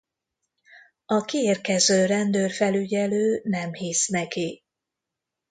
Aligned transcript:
A 1.05 1.21
kiérkező 1.25 2.05
rendőrfelügyelő 2.05 3.41
nem 3.43 3.73
hisz 3.73 4.07
neki. 4.07 4.61